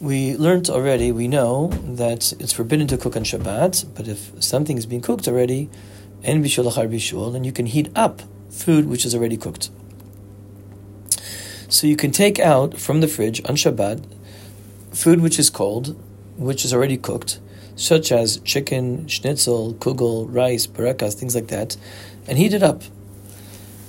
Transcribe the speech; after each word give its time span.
We 0.00 0.36
learned 0.36 0.70
already, 0.70 1.10
we 1.10 1.26
know 1.26 1.68
that 1.84 2.32
it's 2.38 2.52
forbidden 2.52 2.86
to 2.86 2.96
cook 2.96 3.16
on 3.16 3.24
Shabbat, 3.24 3.96
but 3.96 4.06
if 4.06 4.30
something 4.38 4.78
is 4.78 4.86
being 4.86 5.00
cooked 5.00 5.26
already, 5.26 5.68
and 6.22 6.44
bishul 6.44 6.70
achar 6.70 6.88
bishul, 6.88 7.32
then 7.32 7.42
you 7.42 7.50
can 7.50 7.66
heat 7.66 7.90
up 7.96 8.22
food 8.48 8.88
which 8.88 9.04
is 9.04 9.12
already 9.12 9.36
cooked. 9.36 9.70
So 11.68 11.88
you 11.88 11.96
can 11.96 12.12
take 12.12 12.38
out 12.38 12.78
from 12.78 13.00
the 13.00 13.08
fridge 13.08 13.40
on 13.48 13.56
Shabbat 13.56 14.04
food 14.92 15.20
which 15.20 15.36
is 15.36 15.50
cold, 15.50 16.00
which 16.36 16.64
is 16.64 16.72
already 16.72 16.96
cooked, 16.96 17.40
such 17.74 18.12
as 18.12 18.38
chicken, 18.44 19.08
schnitzel, 19.08 19.74
kugel, 19.74 20.26
rice, 20.32 20.68
burekas, 20.68 21.14
things 21.14 21.34
like 21.34 21.48
that, 21.48 21.76
and 22.28 22.38
heat 22.38 22.54
it 22.54 22.62
up. 22.62 22.82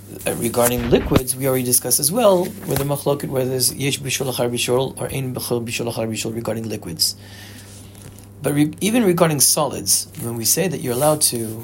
Uh, 0.10 0.34
regarding 0.36 0.90
liquids, 0.90 1.36
we 1.36 1.48
already 1.48 1.64
discussed 1.64 2.00
as 2.00 2.12
well 2.12 2.46
whether 2.66 2.84
machloket 2.84 3.30
whether 3.30 3.48
there's 3.52 3.72
yesh 3.76 4.00
bishul 4.00 4.34
bishul 4.50 5.00
or 5.00 5.06
ein 5.08 5.36
bishul 5.36 5.64
bishul 5.64 6.36
regarding 6.36 6.68
liquids. 6.68 7.16
But 8.42 8.54
re- 8.56 8.74
even 8.82 9.04
regarding 9.04 9.40
solids, 9.40 10.08
when 10.22 10.36
we 10.36 10.46
say 10.46 10.68
that 10.68 10.82
you're 10.82 10.94
allowed 10.94 11.22
to 11.34 11.64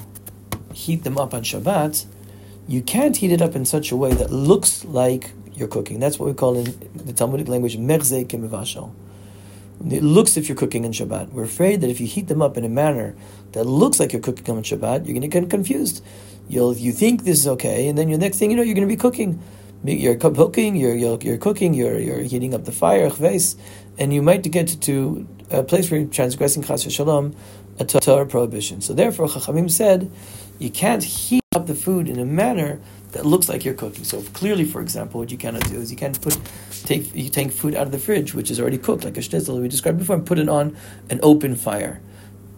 heat 0.74 1.04
them 1.04 1.18
up 1.18 1.34
on 1.34 1.42
Shabbat, 1.42 2.06
you 2.68 2.84
can't 2.84 3.18
heat 3.18 3.32
it 3.32 3.42
up 3.42 3.56
in 3.56 3.66
such 3.66 3.92
a 3.92 3.96
way 3.96 4.14
that 4.14 4.32
looks 4.32 4.86
like 4.86 5.32
you're 5.56 5.68
cooking. 5.68 6.00
That's 6.00 6.20
what 6.20 6.28
we 6.28 6.36
call 6.36 6.60
in 6.60 6.66
the 6.94 7.14
Talmudic 7.14 7.48
language 7.48 7.78
merze 7.78 8.12
kemivashal. 8.12 8.92
It 9.90 10.04
looks 10.04 10.38
if 10.38 10.48
you're 10.48 10.58
cooking 10.58 10.86
on 10.86 10.92
Shabbat. 10.92 11.32
We're 11.32 11.44
afraid 11.46 11.82
that 11.82 11.90
if 11.90 12.00
you 12.00 12.06
heat 12.06 12.28
them 12.28 12.44
up 12.44 12.58
in 12.58 12.64
a 12.64 12.70
manner 12.70 13.16
that 13.54 13.64
looks 13.64 14.00
like 14.00 14.14
you're 14.14 14.22
cooking 14.22 14.56
on 14.56 14.62
Shabbat, 14.62 15.06
you're 15.06 15.18
going 15.18 15.22
to 15.22 15.28
get 15.28 15.50
confused. 15.50 16.04
You'll 16.48 16.76
you 16.76 16.92
think 16.92 17.24
this 17.24 17.40
is 17.40 17.48
okay, 17.48 17.88
and 17.88 17.98
then 17.98 18.10
the 18.10 18.18
next 18.18 18.38
thing 18.38 18.52
you 18.52 18.58
know, 18.58 18.64
you're 18.64 18.76
going 18.76 18.88
to 18.88 18.94
be 18.94 18.98
cooking. 18.98 19.42
You're 19.84 20.16
cooking, 20.16 20.76
you're, 20.76 20.96
you're, 20.96 21.20
you're 21.22 21.38
cooking, 21.38 21.76
you're, 21.76 22.00
you're 22.00 22.22
heating 22.22 22.56
up 22.56 22.66
the 22.66 22.72
fire, 22.72 23.12
and 24.00 24.14
you 24.14 24.22
might 24.24 24.42
get 24.52 24.82
to 24.82 25.28
a 25.52 25.64
place 25.64 25.92
where 25.92 26.00
you're 26.00 26.10
transgressing 26.10 26.64
chas 26.64 26.92
shalom, 26.92 27.36
a 27.80 27.86
Torah 27.86 28.26
prohibition. 28.26 28.82
So 28.82 28.94
therefore, 28.94 29.28
Chachamim 29.28 29.70
said, 29.70 30.12
you 30.58 30.72
can't 30.72 31.04
heat 31.04 31.44
up 31.54 31.68
the 31.68 31.76
food 31.76 32.10
in 32.10 32.20
a 32.20 32.26
manner 32.26 32.80
that 33.12 33.26
looks 33.26 33.48
like 33.48 33.64
you're 33.64 33.74
cooking. 33.74 34.04
So 34.04 34.22
clearly, 34.34 34.66
for 34.66 34.82
example, 34.82 35.20
what 35.20 35.32
you 35.32 35.38
cannot 35.38 35.68
do 35.70 35.76
is 35.76 35.92
you 35.92 35.98
can't 35.98 36.20
put 36.20 36.38
take 36.84 37.14
you 37.16 37.30
take 37.30 37.52
food 37.52 37.76
out 37.76 37.86
of 37.86 37.92
the 37.92 38.00
fridge, 38.00 38.34
which 38.34 38.52
is 38.52 38.60
already 38.60 38.78
cooked, 38.78 39.04
like 39.04 39.18
a 39.18 39.22
schnitzel 39.22 39.60
we 39.60 39.68
described 39.68 40.00
before, 40.00 40.16
and 40.16 40.26
put 40.26 40.40
it 40.40 40.50
on 40.50 40.76
an 41.10 41.20
open 41.24 41.56
fire. 41.56 42.02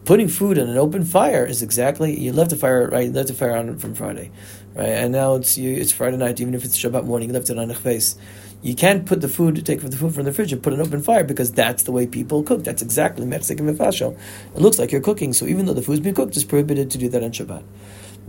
Putting 0.07 0.29
food 0.29 0.57
on 0.57 0.69
an 0.69 0.77
open 0.77 1.03
fire 1.03 1.45
is 1.45 1.61
exactly 1.61 2.17
you 2.17 2.31
left 2.31 2.51
the 2.51 2.55
fire 2.55 2.87
right, 2.87 3.07
you 3.07 3.11
left 3.11 3.27
the 3.27 3.33
fire 3.33 3.57
on 3.57 3.77
from 3.77 3.93
Friday, 3.93 4.31
right, 4.73 4.87
and 4.87 5.11
now 5.11 5.35
it's 5.35 5.57
you, 5.57 5.75
it's 5.75 5.91
Friday 5.91 6.15
night, 6.15 6.39
even 6.39 6.55
if 6.55 6.63
it's 6.63 6.77
Shabbat 6.81 7.03
morning, 7.03 7.27
you 7.27 7.33
left 7.33 7.49
it 7.49 7.59
on 7.59 7.69
a 7.69 7.73
face. 7.73 8.15
You 8.61 8.73
can't 8.73 9.05
put 9.05 9.19
the 9.19 9.27
food, 9.27 9.65
take 9.65 9.81
the 9.81 9.97
food 9.97 10.15
from 10.15 10.23
the 10.23 10.31
fridge 10.31 10.53
and 10.53 10.63
put 10.63 10.71
an 10.71 10.79
open 10.79 11.01
fire 11.01 11.25
because 11.25 11.51
that's 11.51 11.83
the 11.83 11.91
way 11.91 12.07
people 12.07 12.41
cook. 12.41 12.63
That's 12.63 12.81
exactly 12.81 13.25
mechzik 13.25 13.59
mevashel. 13.59 14.17
It 14.55 14.61
looks 14.61 14.79
like 14.79 14.93
you're 14.93 15.01
cooking. 15.01 15.33
So 15.33 15.45
even 15.45 15.65
though 15.65 15.73
the 15.73 15.81
food's 15.81 15.99
being 15.99 16.15
cooked, 16.15 16.37
it's 16.37 16.45
prohibited 16.45 16.89
to 16.91 16.97
do 16.97 17.09
that 17.09 17.21
on 17.21 17.31
Shabbat. 17.31 17.65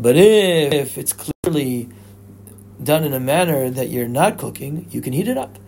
But 0.00 0.16
if 0.16 0.98
it's 0.98 1.12
clearly 1.12 1.90
done 2.82 3.04
in 3.04 3.12
a 3.12 3.20
manner 3.20 3.70
that 3.70 3.88
you're 3.88 4.08
not 4.08 4.36
cooking, 4.36 4.88
you 4.90 5.00
can 5.00 5.12
heat 5.12 5.28
it 5.28 5.38
up. 5.38 5.60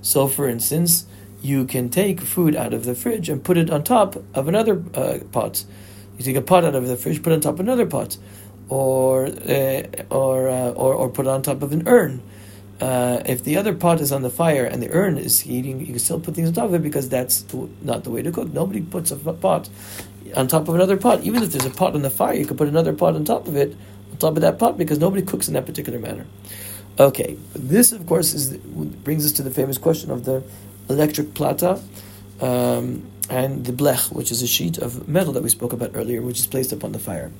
So, 0.00 0.28
for 0.28 0.48
instance, 0.48 1.06
you 1.46 1.64
can 1.64 1.88
take 1.88 2.20
food 2.20 2.56
out 2.56 2.72
of 2.74 2.84
the 2.84 2.94
fridge 2.94 3.28
and 3.28 3.42
put 3.42 3.56
it 3.56 3.70
on 3.70 3.84
top 3.84 4.16
of 4.34 4.48
another 4.48 4.82
uh, 4.94 5.18
pot. 5.32 5.64
You 6.18 6.24
take 6.24 6.36
a 6.36 6.42
pot 6.42 6.64
out 6.64 6.74
of 6.74 6.86
the 6.88 6.96
fridge, 6.96 7.22
put 7.22 7.32
it 7.32 7.36
on 7.36 7.40
top 7.40 7.54
of 7.54 7.60
another 7.60 7.86
pot, 7.86 8.16
or 8.68 9.26
uh, 9.26 9.82
or, 10.10 10.48
uh, 10.48 10.70
or 10.70 10.94
or 10.94 11.08
put 11.08 11.26
it 11.26 11.30
on 11.30 11.42
top 11.42 11.62
of 11.62 11.72
an 11.72 11.86
urn. 11.86 12.22
Uh, 12.80 13.22
if 13.24 13.42
the 13.44 13.56
other 13.56 13.74
pot 13.74 14.00
is 14.00 14.12
on 14.12 14.22
the 14.22 14.30
fire 14.30 14.64
and 14.64 14.82
the 14.82 14.90
urn 14.90 15.16
is 15.16 15.40
heating, 15.40 15.80
you 15.80 15.86
can 15.86 15.98
still 15.98 16.20
put 16.20 16.34
things 16.34 16.48
on 16.48 16.54
top 16.54 16.66
of 16.66 16.74
it 16.74 16.82
because 16.82 17.08
that's 17.08 17.44
not 17.80 18.04
the 18.04 18.10
way 18.10 18.22
to 18.22 18.30
cook. 18.30 18.52
Nobody 18.52 18.82
puts 18.82 19.10
a 19.10 19.16
pot 19.16 19.70
on 20.34 20.46
top 20.48 20.68
of 20.68 20.74
another 20.74 20.96
pot. 20.96 21.22
Even 21.22 21.42
if 21.42 21.52
there's 21.52 21.64
a 21.64 21.70
pot 21.70 21.94
on 21.94 22.02
the 22.02 22.10
fire, 22.10 22.34
you 22.34 22.44
can 22.44 22.56
put 22.56 22.68
another 22.68 22.92
pot 22.92 23.14
on 23.14 23.24
top 23.24 23.48
of 23.48 23.56
it 23.56 23.74
on 24.10 24.16
top 24.18 24.36
of 24.36 24.42
that 24.42 24.58
pot 24.58 24.76
because 24.76 24.98
nobody 24.98 25.22
cooks 25.22 25.48
in 25.48 25.54
that 25.54 25.64
particular 25.64 25.98
manner. 25.98 26.26
Okay, 26.98 27.36
this 27.54 27.92
of 27.92 28.06
course 28.06 28.34
is 28.34 28.56
brings 28.56 29.24
us 29.24 29.32
to 29.32 29.42
the 29.42 29.50
famous 29.50 29.78
question 29.78 30.10
of 30.10 30.24
the 30.24 30.42
electric 30.88 31.34
plata 31.34 31.80
um, 32.40 33.10
and 33.28 33.64
the 33.64 33.72
blech, 33.72 34.12
which 34.12 34.30
is 34.30 34.42
a 34.42 34.46
sheet 34.46 34.78
of 34.78 35.08
metal 35.08 35.32
that 35.32 35.42
we 35.42 35.48
spoke 35.48 35.72
about 35.72 35.90
earlier, 35.94 36.22
which 36.22 36.38
is 36.38 36.46
placed 36.46 36.72
upon 36.72 36.92
the 36.92 36.98
fire. 36.98 37.32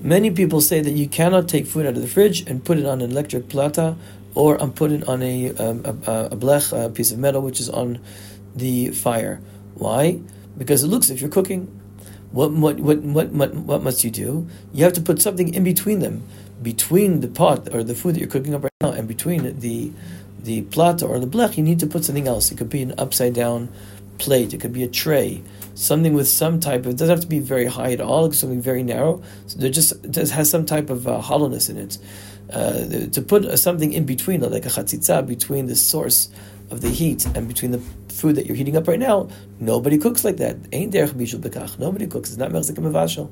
Many 0.00 0.30
people 0.30 0.60
say 0.60 0.80
that 0.80 0.92
you 0.92 1.08
cannot 1.08 1.48
take 1.48 1.66
food 1.66 1.84
out 1.84 1.96
of 1.96 2.02
the 2.02 2.08
fridge 2.08 2.48
and 2.48 2.64
put 2.64 2.78
it 2.78 2.86
on 2.86 3.00
an 3.00 3.10
electric 3.10 3.48
plata 3.48 3.96
or 4.34 4.56
put 4.68 4.92
it 4.92 5.08
on 5.08 5.22
a, 5.22 5.50
um, 5.56 5.84
a, 5.84 6.28
a 6.30 6.36
blech, 6.36 6.72
a 6.72 6.88
piece 6.88 7.10
of 7.10 7.18
metal, 7.18 7.42
which 7.42 7.60
is 7.60 7.68
on 7.68 7.98
the 8.54 8.90
fire. 8.90 9.40
Why? 9.74 10.20
Because 10.56 10.84
it 10.84 10.86
looks 10.86 11.10
if 11.10 11.20
you're 11.20 11.30
cooking. 11.30 11.66
What, 12.30 12.52
what, 12.52 12.78
what, 12.78 12.98
what, 12.98 13.30
what, 13.30 13.54
what 13.54 13.82
must 13.82 14.04
you 14.04 14.10
do? 14.10 14.46
You 14.72 14.84
have 14.84 14.92
to 14.92 15.00
put 15.00 15.20
something 15.20 15.52
in 15.54 15.64
between 15.64 15.98
them, 16.00 16.22
between 16.62 17.20
the 17.20 17.28
pot 17.28 17.74
or 17.74 17.82
the 17.82 17.94
food 17.94 18.14
that 18.14 18.20
you're 18.20 18.28
cooking 18.28 18.54
up 18.54 18.62
right 18.62 18.72
now, 18.80 18.92
and 18.92 19.08
between 19.08 19.58
the 19.58 19.90
the 20.38 20.62
plata 20.62 21.06
or 21.06 21.18
the 21.18 21.26
blech. 21.26 21.56
You 21.56 21.62
need 21.62 21.80
to 21.80 21.86
put 21.86 22.04
something 22.04 22.28
else. 22.28 22.50
It 22.52 22.58
could 22.58 22.70
be 22.70 22.82
an 22.82 22.94
upside 22.98 23.34
down 23.34 23.68
plate. 24.18 24.52
It 24.52 24.60
could 24.60 24.72
be 24.72 24.82
a 24.82 24.88
tray, 24.88 25.42
something 25.74 26.14
with 26.14 26.28
some 26.28 26.60
type 26.60 26.80
of. 26.80 26.88
It 26.88 26.96
doesn't 26.96 27.16
have 27.16 27.20
to 27.20 27.28
be 27.28 27.38
very 27.38 27.66
high 27.66 27.92
at 27.92 28.00
all. 28.00 28.30
Something 28.32 28.60
very 28.60 28.82
narrow. 28.82 29.22
So 29.46 29.58
there 29.58 29.70
just 29.70 29.92
it 30.04 30.30
has 30.30 30.50
some 30.50 30.66
type 30.66 30.90
of 30.90 31.06
uh, 31.06 31.20
hollowness 31.20 31.68
in 31.68 31.78
it. 31.78 31.98
Uh, 32.52 33.06
to 33.12 33.20
put 33.20 33.44
uh, 33.44 33.56
something 33.56 33.92
in 33.92 34.04
between, 34.06 34.40
like 34.40 34.64
a 34.64 34.70
chatzitza, 34.70 35.26
between 35.26 35.66
the 35.66 35.76
source 35.76 36.30
of 36.70 36.80
the 36.80 36.88
heat 36.88 37.26
and 37.34 37.46
between 37.46 37.72
the 37.72 37.78
food 38.08 38.36
that 38.36 38.46
you're 38.46 38.56
heating 38.56 38.76
up 38.76 38.88
right 38.88 38.98
now, 38.98 39.28
nobody 39.60 39.98
cooks 39.98 40.24
like 40.24 40.38
that. 40.38 40.56
Ein 40.72 40.90
derech 40.90 41.12
bishul 41.12 41.40
bekach. 41.40 41.78
Nobody 41.78 42.06
cooks. 42.06 42.30
It's 42.30 42.38
not 42.38 42.50
mechzik 42.50 42.76
mevashel. 42.76 43.30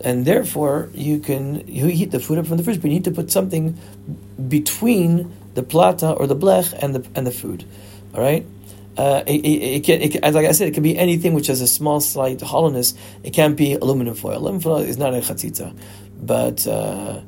And 0.00 0.24
therefore, 0.24 0.90
you 0.94 1.18
can 1.18 1.66
you 1.66 1.86
heat 1.86 2.10
the 2.10 2.20
food 2.20 2.38
up 2.38 2.46
from 2.46 2.56
the 2.56 2.62
fridge, 2.62 2.80
but 2.80 2.84
you 2.84 2.94
need 2.94 3.04
to 3.04 3.10
put 3.10 3.30
something 3.30 3.76
between 4.48 5.32
the 5.58 5.62
plata 5.62 6.12
or 6.12 6.26
the 6.26 6.36
blech 6.36 6.72
and 6.72 6.94
the 6.94 7.02
and 7.14 7.26
the 7.26 7.30
food. 7.30 7.64
All 8.14 8.20
right. 8.20 8.46
Uh, 8.96 9.22
it, 9.28 9.44
it, 9.44 9.62
it, 9.76 9.84
can, 9.84 10.00
it, 10.02 10.34
like 10.34 10.46
I 10.46 10.50
said, 10.50 10.66
it 10.66 10.74
can 10.74 10.82
be 10.82 10.98
anything 10.98 11.32
which 11.32 11.46
has 11.46 11.60
a 11.60 11.68
small, 11.68 12.00
slight 12.00 12.40
hollowness. 12.40 12.94
It 13.22 13.32
can't 13.32 13.56
be 13.56 13.74
aluminum 13.74 14.16
foil. 14.16 14.38
Aluminum 14.38 14.60
foil 14.60 14.78
is 14.78 14.98
not 14.98 15.14
a 15.14 15.18
chatzitza, 15.18 15.72
but 16.20 16.66
uh, 16.66 17.20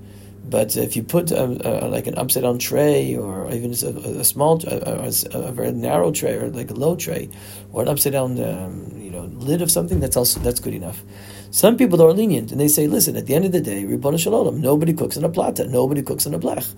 but 0.51 0.77
if 0.77 0.97
you 0.97 1.05
put 1.05 1.31
a, 1.31 1.45
a, 1.45 1.87
like 1.87 2.09
an 2.09 2.19
upside 2.19 2.43
down 2.43 2.59
tray, 2.59 3.15
or 3.15 3.49
even 3.53 3.71
a, 3.71 4.21
a 4.21 4.25
small, 4.25 4.61
a, 4.67 5.13
a, 5.33 5.53
very 5.53 5.71
narrow 5.71 6.11
tray, 6.11 6.35
or 6.35 6.51
like 6.51 6.73
a 6.73 6.75
low 6.75 6.97
tray, 6.97 7.31
or 7.73 7.83
an 7.83 7.89
upside 7.89 8.15
down, 8.15 8.43
um, 8.43 8.91
you 8.97 9.11
know, 9.11 9.31
lid 9.35 9.63
of 9.63 9.71
something, 9.71 10.01
that's 10.01 10.17
also 10.17 10.41
that's 10.41 10.59
good 10.59 10.75
enough. 10.75 11.05
Some 11.53 11.77
people 11.77 12.01
are 12.03 12.13
lenient 12.13 12.53
and 12.53 12.61
they 12.61 12.69
say, 12.69 12.87
listen, 12.87 13.17
at 13.17 13.27
the 13.27 13.35
end 13.35 13.45
of 13.45 13.53
the 13.53 13.61
day, 13.61 13.83
Shalom, 14.17 14.61
nobody 14.61 14.93
cooks 14.93 15.17
in 15.17 15.25
a 15.25 15.29
plata, 15.29 15.67
nobody 15.67 16.03
cooks 16.03 16.27
in 16.27 16.35
a 16.35 16.39
blech. 16.39 16.75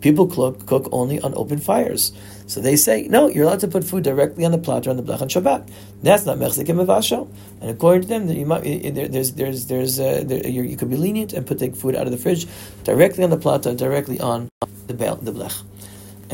People 0.00 0.26
cook, 0.26 0.66
cook 0.66 0.88
only 0.92 1.20
on 1.20 1.34
open 1.34 1.58
fires. 1.58 2.12
So 2.46 2.60
they 2.60 2.76
say, 2.76 3.08
no, 3.08 3.28
you're 3.28 3.44
allowed 3.44 3.60
to 3.60 3.68
put 3.68 3.84
food 3.84 4.04
directly 4.04 4.44
on 4.44 4.52
the 4.52 4.58
plata 4.58 4.90
on 4.90 4.96
the 4.96 5.02
blech 5.02 5.22
on 5.22 5.28
Shabbat. 5.28 5.68
That's 6.02 6.26
not 6.26 6.38
mechzik 6.38 6.68
and 6.68 6.78
mevashel. 6.78 7.28
And 7.62 7.70
according 7.70 8.02
to 8.02 8.08
them, 8.08 8.28
you 8.28 8.44
might, 8.44 8.64
there, 8.94 9.08
there's, 9.08 9.32
there's, 9.32 9.66
there's, 9.66 9.98
uh, 9.98 10.22
there, 10.26 10.46
you 10.46 10.76
could 10.76 10.90
be 10.90 10.96
lenient 10.96 11.32
and 11.32 11.46
put 11.46 11.58
the 11.58 11.70
food 11.70 11.96
out 11.96 12.06
of 12.06 12.12
the 12.12 12.18
fridge 12.18 12.46
directly 12.84 13.24
on 13.24 13.30
the 13.30 13.38
plata, 13.38 13.74
directly 13.74 14.20
on 14.20 14.50
the, 14.86 14.94
the 14.94 15.32
blech. 15.32 15.62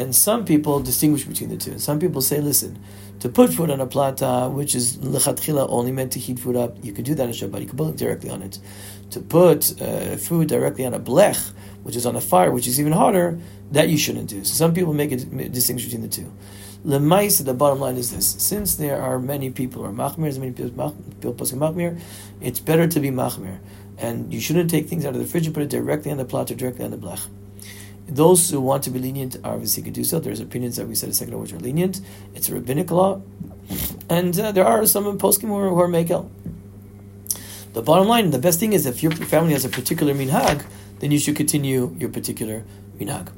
And 0.00 0.16
some 0.16 0.47
people 0.47 0.81
distinguish 0.81 1.25
between 1.25 1.50
the 1.50 1.59
two. 1.59 1.78
Some 1.78 1.99
people 1.99 2.22
say, 2.22 2.41
listen, 2.41 2.78
to 3.19 3.28
put 3.28 3.53
food 3.53 3.71
on 3.71 3.81
a 3.83 3.87
plata, 3.87 4.50
which 4.50 4.75
is 4.75 4.97
lechatchila 4.97 5.66
only 5.69 5.93
meant 5.93 6.12
to 6.12 6.19
heat 6.19 6.38
food 6.38 6.56
up, 6.56 6.83
you 6.83 6.93
could 6.94 7.05
do 7.05 7.15
that 7.16 7.25
on 7.25 7.34
Shabbat. 7.34 7.61
You 7.61 7.66
could 7.66 7.77
put 7.77 7.88
it 7.91 7.97
directly 7.99 8.31
on 8.31 8.41
it. 8.41 8.59
To 9.11 9.21
put 9.21 9.61
uh, 9.83 10.16
food 10.16 10.49
directly 10.49 10.87
on 10.87 10.94
a 10.94 11.00
blech, 11.00 11.53
which 11.83 11.97
is 11.97 12.06
on 12.06 12.16
a 12.16 12.21
fire, 12.21 12.50
which 12.50 12.66
is 12.66 12.81
even 12.81 12.93
harder, 12.93 13.38
that 13.72 13.91
you 13.91 13.99
shouldn't 13.99 14.31
do. 14.31 14.43
So 14.43 14.55
some 14.55 14.72
people 14.72 14.94
make 14.94 15.12
a 15.12 15.16
distinction 15.16 15.91
between 15.91 16.09
the 16.09 16.17
two. 16.17 16.32
Lemaaseh, 16.87 17.44
the 17.44 17.53
bottom 17.53 17.78
line 17.78 17.99
is 17.99 18.11
this: 18.11 18.27
since 18.27 18.77
there 18.77 19.02
are 19.02 19.19
many 19.19 19.50
people 19.50 19.85
or 19.85 19.93
machmir, 19.93 20.29
as 20.29 20.38
many 20.38 20.52
people 20.52 20.94
poskim 21.20 21.58
machmir, 21.58 22.00
it's 22.41 22.58
better 22.58 22.87
to 22.87 23.00
be 23.00 23.11
machmir, 23.11 23.58
and 23.99 24.32
you 24.32 24.41
shouldn't 24.41 24.70
take 24.70 24.88
things 24.88 25.05
out 25.05 25.14
of 25.14 25.20
the 25.20 25.26
fridge 25.26 25.44
and 25.44 25.55
put 25.55 25.62
it 25.62 25.69
directly 25.69 26.11
on 26.11 26.17
the 26.17 26.25
plata 26.25 26.55
or 26.55 26.56
directly 26.56 26.87
on 26.87 26.91
the 26.91 26.97
blech. 26.97 27.29
Those 28.11 28.51
who 28.51 28.61
want 28.61 28.83
to 28.85 28.91
be 28.91 28.99
lenient 28.99 29.37
obviously 29.45 29.85
can 29.85 29.93
do 29.93 30.03
so. 30.03 30.19
There's 30.19 30.41
opinions 30.41 30.77
that 30.77 30.89
we 30.89 30.97
said 30.97 31.09
a 31.09 31.15
second 31.15 31.35
ago 31.35 31.43
which 31.43 31.53
are 31.53 31.61
lenient. 31.61 32.01
It's 32.35 32.49
a 32.49 32.55
rabbinic 32.55 32.91
law, 32.91 33.23
and 34.09 34.39
uh, 34.39 34.51
there 34.51 34.67
are 34.67 34.85
some 34.87 35.17
poskim 35.17 35.49
who 35.49 35.79
are, 35.79 35.89
makel. 35.89 36.29
The 37.73 37.83
bottom 37.83 38.09
line, 38.09 38.31
the 38.31 38.41
best 38.41 38.59
thing 38.59 38.73
is 38.73 38.85
if 38.85 39.01
your 39.01 39.12
family 39.12 39.53
has 39.53 39.65
a 39.65 39.69
particular 39.69 40.12
minhag, 40.12 40.65
then 40.99 41.12
you 41.12 41.21
should 41.21 41.37
continue 41.37 41.95
your 41.99 42.11
particular 42.11 42.65
minhag. 42.99 43.29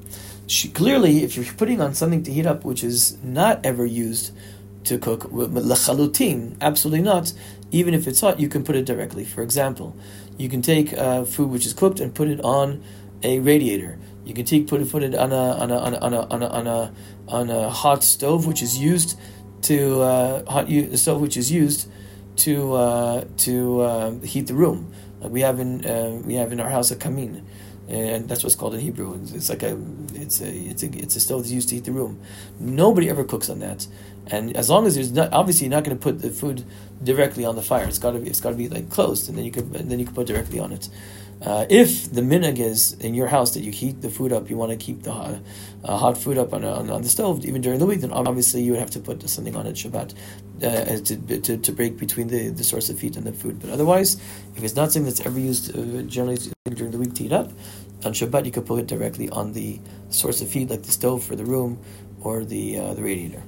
She, 0.46 0.68
clearly, 0.68 1.22
if 1.22 1.36
you're 1.36 1.44
putting 1.54 1.82
on 1.82 1.92
something 1.92 2.22
to 2.22 2.32
heat 2.32 2.46
up 2.46 2.64
which 2.64 2.82
is 2.82 3.18
not 3.22 3.64
ever 3.64 3.84
used 3.84 4.32
to 4.84 4.98
cook, 4.98 5.24
absolutely 6.60 7.02
not, 7.02 7.32
even 7.70 7.92
if 7.92 8.06
it's 8.06 8.20
hot, 8.22 8.40
you 8.40 8.48
can 8.48 8.64
put 8.64 8.74
it 8.74 8.86
directly. 8.86 9.24
For 9.24 9.42
example, 9.42 9.94
you 10.38 10.48
can 10.48 10.62
take 10.62 10.94
uh, 10.94 11.24
food 11.24 11.50
which 11.50 11.66
is 11.66 11.74
cooked 11.74 12.00
and 12.00 12.14
put 12.14 12.28
it 12.28 12.40
on 12.40 12.82
a 13.22 13.38
radiator. 13.38 13.98
You 14.24 14.34
can 14.34 14.44
take 14.44 14.68
put 14.68 14.88
put 14.90 15.02
it 15.02 15.14
on 15.14 15.32
a 15.32 15.52
on 15.62 15.70
a 15.70 15.78
on 15.78 15.94
a 15.94 15.98
on 15.98 16.12
a 16.12 16.46
on 16.46 16.66
a, 16.66 16.92
on 17.28 17.50
a, 17.50 17.70
hot 17.70 18.04
stove 18.04 18.46
which 18.46 18.62
is 18.62 18.78
used 18.78 19.18
to 19.62 20.00
uh, 20.00 20.50
hot 20.50 20.66
the 20.68 20.96
stove 20.96 21.20
which 21.20 21.36
is 21.36 21.50
used 21.50 21.90
to 22.36 22.74
uh, 22.74 23.24
to 23.38 23.80
uh, 23.80 24.10
heat 24.20 24.46
the 24.46 24.54
room. 24.54 24.92
Like 25.20 25.32
we 25.32 25.40
have 25.40 25.58
in 25.60 25.84
uh, 25.84 26.20
we 26.24 26.34
have 26.34 26.52
in 26.52 26.60
our 26.60 26.70
house 26.70 26.90
a 26.90 26.96
kamin, 26.96 27.42
and 27.88 28.28
that's 28.28 28.42
what's 28.44 28.54
called 28.54 28.74
in 28.74 28.80
Hebrew. 28.80 29.20
It's 29.34 29.48
like 29.48 29.62
a 29.62 29.76
it's 30.14 30.40
a 30.40 30.48
it's 30.48 30.82
a 30.82 30.86
it's 30.96 31.16
a 31.16 31.20
stove 31.20 31.40
that's 31.42 31.52
used 31.52 31.68
to 31.70 31.74
heat 31.74 31.84
the 31.84 31.92
room. 31.92 32.20
Nobody 32.60 33.10
ever 33.10 33.24
cooks 33.24 33.50
on 33.50 33.58
that, 33.58 33.86
and 34.28 34.56
as 34.56 34.70
long 34.70 34.86
as 34.86 34.94
there's 34.94 35.12
not 35.12 35.32
obviously 35.32 35.66
you're 35.66 35.74
not 35.74 35.84
going 35.84 35.96
to 35.96 36.02
put 36.02 36.20
the 36.22 36.30
food 36.30 36.64
directly 37.02 37.44
on 37.44 37.56
the 37.56 37.62
fire. 37.62 37.84
It's 37.84 37.98
got 37.98 38.12
to 38.12 38.20
be 38.20 38.28
it's 38.28 38.40
got 38.40 38.50
to 38.50 38.56
be 38.56 38.68
like 38.68 38.88
closed, 38.90 39.28
and 39.28 39.36
then 39.36 39.44
you 39.44 39.52
and 39.56 39.90
then 39.90 39.98
you 39.98 40.06
can 40.06 40.14
put 40.14 40.26
directly 40.26 40.58
on 40.58 40.72
it. 40.72 40.88
Uh, 41.44 41.66
if 41.68 42.12
the 42.12 42.20
minhag 42.20 42.58
is 42.60 42.92
in 43.00 43.14
your 43.14 43.26
house 43.26 43.54
that 43.54 43.62
you 43.62 43.72
heat 43.72 44.00
the 44.00 44.08
food 44.08 44.32
up, 44.32 44.48
you 44.48 44.56
want 44.56 44.70
to 44.70 44.76
keep 44.76 45.02
the 45.02 45.12
hot, 45.12 45.34
uh, 45.84 45.96
hot 45.96 46.16
food 46.16 46.38
up 46.38 46.52
on, 46.52 46.64
on, 46.64 46.88
on, 46.88 47.02
the 47.02 47.08
stove 47.08 47.44
even 47.44 47.60
during 47.60 47.80
the 47.80 47.86
week, 47.86 48.00
then 48.00 48.12
obviously 48.12 48.62
you 48.62 48.70
would 48.70 48.80
have 48.80 48.90
to 48.90 49.00
put 49.00 49.28
something 49.28 49.56
on 49.56 49.66
it 49.66 49.74
Shabbat 49.74 50.14
uh, 50.62 51.00
to, 51.00 51.40
to, 51.40 51.56
to 51.56 51.72
break 51.72 51.98
between 51.98 52.28
the, 52.28 52.50
the 52.50 52.62
source 52.62 52.88
of 52.90 53.00
heat 53.00 53.16
and 53.16 53.26
the 53.26 53.32
food. 53.32 53.58
But 53.60 53.70
otherwise, 53.70 54.20
if 54.54 54.62
it's 54.62 54.76
not 54.76 54.92
something 54.92 55.04
that's 55.04 55.26
ever 55.26 55.40
used 55.40 55.76
uh, 55.76 56.02
generally 56.02 56.38
during 56.68 56.92
the 56.92 56.98
week 56.98 57.14
to 57.14 57.24
heat 57.24 57.32
up, 57.32 57.50
on 58.04 58.12
Shabbat 58.12 58.44
you 58.44 58.52
could 58.52 58.66
put 58.66 58.78
it 58.78 58.86
directly 58.86 59.28
on 59.30 59.52
the 59.52 59.80
source 60.10 60.42
of 60.42 60.52
heat, 60.52 60.70
like 60.70 60.84
the 60.84 60.92
stove 60.92 61.24
for 61.24 61.34
the 61.34 61.44
room 61.44 61.80
or 62.20 62.44
the 62.44 62.78
uh, 62.78 62.94
the 62.94 63.02
radiator. 63.02 63.42